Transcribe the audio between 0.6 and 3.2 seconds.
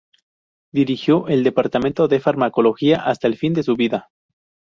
Dirigió el Departamento de Farmacología